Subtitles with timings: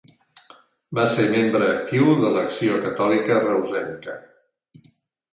[0.99, 4.17] Va ser membre actiu de l'Acció Catòlica reusenca.